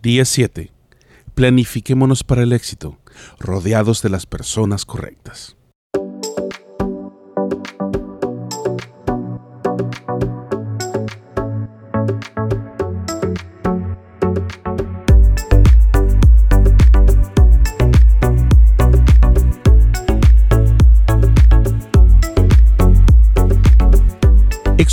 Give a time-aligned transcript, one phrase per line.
[0.00, 0.70] Día 7.
[1.34, 3.00] Planifiquémonos para el éxito,
[3.40, 5.57] rodeados de las personas correctas.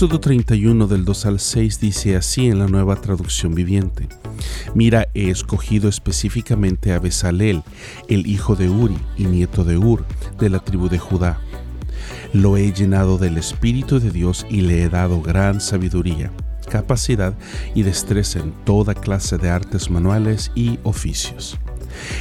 [0.00, 4.08] Éxodo 31 del 2 al 6 dice así en la nueva traducción viviente.
[4.74, 7.62] Mira, he escogido específicamente a Besalel,
[8.08, 10.06] el hijo de Uri y nieto de Ur,
[10.38, 11.38] de la tribu de Judá.
[12.32, 16.32] Lo he llenado del Espíritu de Dios y le he dado gran sabiduría,
[16.70, 17.34] capacidad
[17.74, 21.58] y destreza en toda clase de artes manuales y oficios.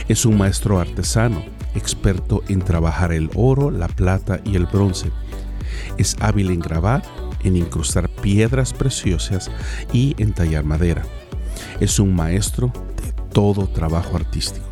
[0.09, 5.11] Es un maestro artesano, experto en trabajar el oro, la plata y el bronce.
[5.97, 7.03] Es hábil en grabar
[7.43, 9.49] en incrustar piedras preciosas
[9.93, 11.03] y en tallar madera.
[11.79, 12.71] Es un maestro
[13.01, 14.65] de todo trabajo artístico.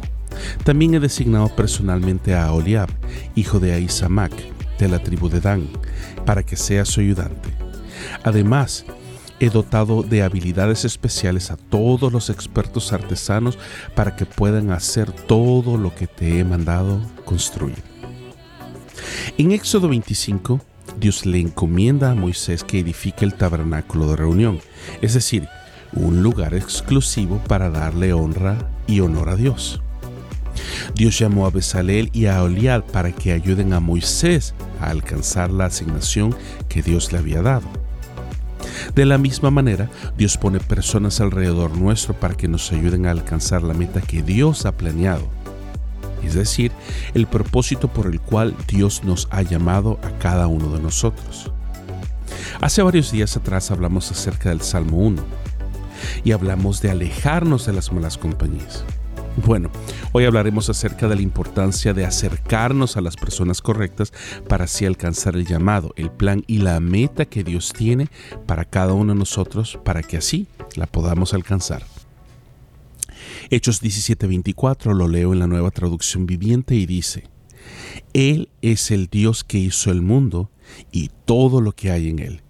[0.63, 2.89] También he designado personalmente a Oliab,
[3.35, 4.33] hijo de Aisamac,
[4.77, 5.67] de la tribu de Dan,
[6.25, 7.49] para que sea su ayudante.
[8.23, 8.85] Además,
[9.39, 13.57] he dotado de habilidades especiales a todos los expertos artesanos
[13.95, 17.83] para que puedan hacer todo lo que te he mandado construir.
[19.37, 20.59] En Éxodo 25,
[20.99, 24.59] Dios le encomienda a Moisés que edifique el tabernáculo de reunión,
[25.01, 25.47] es decir,
[25.93, 29.81] un lugar exclusivo para darle honra y honor a Dios.
[30.95, 35.65] Dios llamó a Besalel y a Oliad para que ayuden a Moisés a alcanzar la
[35.65, 36.35] asignación
[36.67, 37.67] que Dios le había dado.
[38.95, 43.61] De la misma manera, Dios pone personas alrededor nuestro para que nos ayuden a alcanzar
[43.61, 45.36] la meta que Dios ha planeado
[46.23, 46.71] es decir,
[47.13, 51.51] el propósito por el cual Dios nos ha llamado a cada uno de nosotros.
[52.61, 55.21] Hace varios días atrás hablamos acerca del Salmo 1
[56.23, 58.83] y hablamos de alejarnos de las malas compañías.
[59.45, 59.69] Bueno,
[60.13, 64.11] hoy hablaremos acerca de la importancia de acercarnos a las personas correctas
[64.47, 68.07] para así alcanzar el llamado, el plan y la meta que Dios tiene
[68.47, 71.83] para cada uno de nosotros para que así la podamos alcanzar.
[73.49, 77.23] Hechos 17:24 lo leo en la nueva traducción viviente y dice,
[78.13, 80.51] Él es el Dios que hizo el mundo
[80.91, 82.41] y todo lo que hay en él,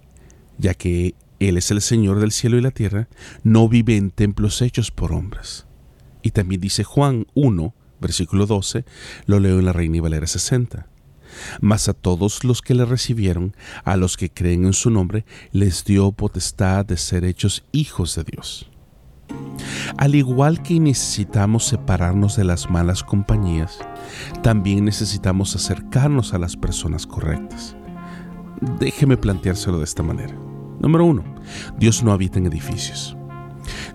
[0.58, 3.08] ya que Él es el Señor del cielo y la tierra,
[3.44, 5.66] no vive en templos hechos por hombres.
[6.22, 8.84] Y también dice Juan 1, versículo 12,
[9.26, 10.88] lo leo en la Reina y Valera 60.
[11.60, 13.54] Mas a todos los que le recibieron,
[13.84, 18.24] a los que creen en su nombre, les dio potestad de ser hechos hijos de
[18.24, 18.68] Dios.
[19.96, 23.78] Al igual que necesitamos separarnos de las malas compañías,
[24.42, 27.76] también necesitamos acercarnos a las personas correctas.
[28.78, 30.34] Déjeme planteárselo de esta manera.
[30.80, 31.24] Número uno,
[31.78, 33.16] Dios no habita en edificios.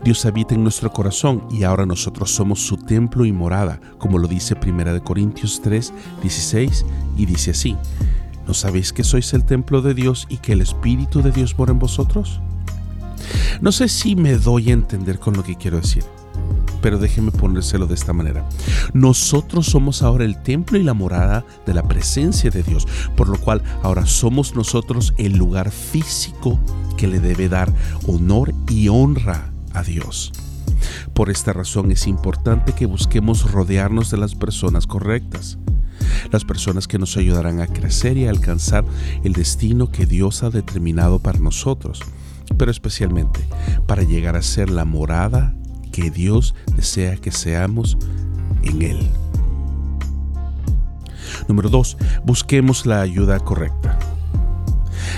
[0.04, 4.28] Dios habita en nuestro corazón y ahora nosotros somos su templo y morada, como lo
[4.28, 6.86] dice 1 Corintios 3, 16
[7.18, 7.78] y dice así,
[8.46, 11.72] ¿no sabéis que sois el templo de Dios y que el Espíritu de Dios mora
[11.72, 12.42] en vosotros?
[13.62, 16.03] No sé si me doy a entender con lo que quiero decir,
[16.81, 18.47] pero déjeme ponérselo de esta manera.
[18.94, 23.38] Nosotros somos ahora el templo y la morada de la presencia de Dios, por lo
[23.38, 26.59] cual ahora somos nosotros el lugar físico
[26.97, 27.74] que le debe dar
[28.08, 30.31] honor y honra a Dios.
[31.13, 35.58] Por esta razón es importante que busquemos rodearnos de las personas correctas,
[36.31, 38.84] las personas que nos ayudarán a crecer y a alcanzar
[39.24, 42.02] el destino que Dios ha determinado para nosotros
[42.58, 43.40] pero especialmente
[43.88, 45.56] para llegar a ser la morada
[45.91, 47.97] que Dios desea que seamos
[48.64, 49.09] en Él.
[51.47, 51.97] Número 2.
[52.25, 53.97] Busquemos la ayuda correcta.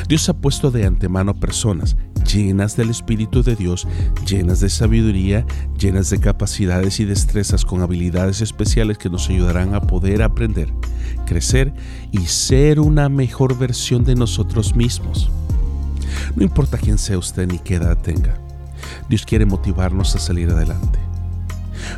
[0.07, 1.95] Dios ha puesto de antemano personas
[2.25, 3.87] llenas del Espíritu de Dios,
[4.27, 5.45] llenas de sabiduría,
[5.79, 10.73] llenas de capacidades y destrezas con habilidades especiales que nos ayudarán a poder aprender,
[11.25, 11.73] crecer
[12.11, 15.29] y ser una mejor versión de nosotros mismos.
[16.35, 18.37] No importa quién sea usted ni qué edad tenga,
[19.09, 20.99] Dios quiere motivarnos a salir adelante.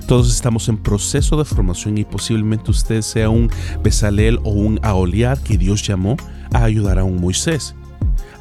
[0.08, 3.50] Todos estamos en proceso de formación y posiblemente usted sea un
[3.84, 6.18] Besalel o un Aoliad que Dios llamó
[6.54, 7.76] a ayudar a un Moisés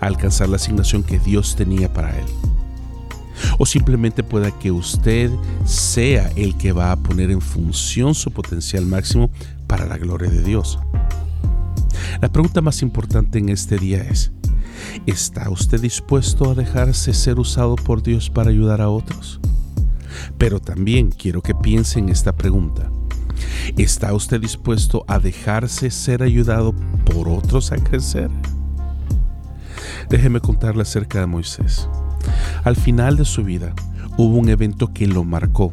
[0.00, 2.26] a alcanzar la asignación que Dios tenía para él.
[3.58, 5.30] O simplemente pueda que usted
[5.64, 9.30] sea el que va a poner en función su potencial máximo
[9.66, 10.78] para la gloria de Dios.
[12.20, 14.32] La pregunta más importante en este día es,
[15.06, 19.40] ¿Está usted dispuesto a dejarse ser usado por Dios para ayudar a otros?
[20.38, 22.90] Pero también quiero que piense en esta pregunta.
[23.76, 26.74] ¿Está usted dispuesto a dejarse ser ayudado
[27.04, 28.30] por otros a crecer?
[30.08, 31.88] Déjeme contarle acerca de Moisés.
[32.64, 33.74] Al final de su vida
[34.16, 35.72] hubo un evento que lo marcó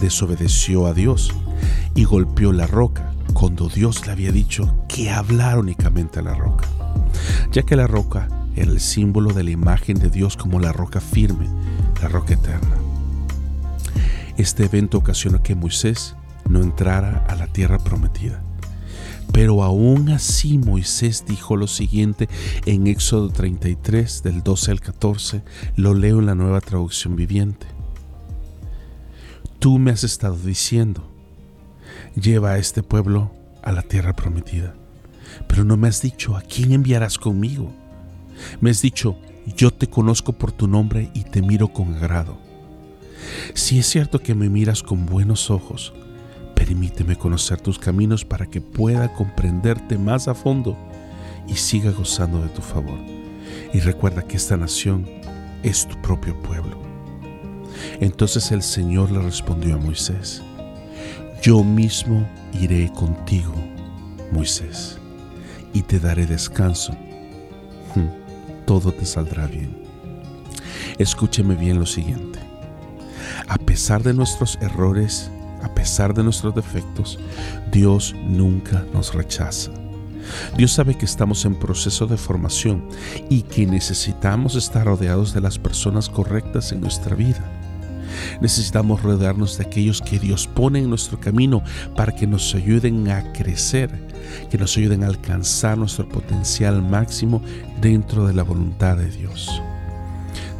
[0.00, 1.34] desobedeció a Dios
[1.94, 6.68] y golpeó la roca cuando Dios le había dicho que hablara únicamente a la roca,
[7.52, 11.00] ya que la roca era el símbolo de la imagen de Dios como la roca
[11.00, 11.48] firme,
[12.02, 12.76] la roca eterna.
[14.36, 16.14] Este evento ocasionó que Moisés
[16.48, 18.42] no entrara a la tierra prometida.
[19.32, 22.28] Pero aún así Moisés dijo lo siguiente
[22.66, 25.42] en Éxodo 33 del 12 al 14,
[25.76, 27.66] lo leo en la nueva traducción viviente.
[29.58, 31.10] Tú me has estado diciendo,
[32.14, 34.74] lleva a este pueblo a la tierra prometida,
[35.46, 37.72] pero no me has dicho a quién enviarás conmigo.
[38.60, 39.16] Me has dicho,
[39.56, 42.38] yo te conozco por tu nombre y te miro con agrado.
[43.54, 45.92] Si es cierto que me miras con buenos ojos,
[46.54, 50.76] permíteme conocer tus caminos para que pueda comprenderte más a fondo
[51.46, 52.98] y siga gozando de tu favor.
[53.72, 55.06] Y recuerda que esta nación
[55.62, 56.78] es tu propio pueblo.
[58.00, 60.42] Entonces el Señor le respondió a Moisés,
[61.42, 63.54] yo mismo iré contigo,
[64.32, 64.97] Moisés,
[65.72, 66.92] y te daré descanso.
[67.94, 68.08] Hmm,
[68.66, 69.76] todo te saldrá bien.
[70.98, 72.38] Escúcheme bien lo siguiente.
[73.48, 75.30] A pesar de nuestros errores,
[75.62, 77.18] a pesar de nuestros defectos,
[77.70, 79.70] Dios nunca nos rechaza.
[80.56, 82.88] Dios sabe que estamos en proceso de formación
[83.30, 87.57] y que necesitamos estar rodeados de las personas correctas en nuestra vida.
[88.40, 91.62] Necesitamos rodearnos de aquellos que Dios pone en nuestro camino
[91.96, 93.90] para que nos ayuden a crecer,
[94.50, 97.42] que nos ayuden a alcanzar nuestro potencial máximo
[97.80, 99.62] dentro de la voluntad de Dios.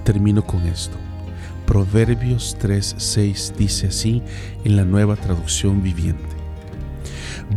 [0.04, 0.96] Termino con esto.
[1.66, 4.22] Proverbios 3:6 dice así
[4.64, 6.24] en la nueva traducción viviente.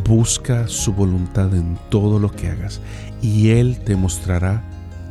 [0.05, 2.81] Busca su voluntad en todo lo que hagas
[3.21, 4.63] y Él te mostrará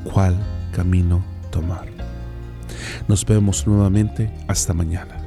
[0.05, 0.37] cuál
[0.73, 2.00] camino tomar.
[3.11, 5.20] Nos vemos nuevamente hasta mañana.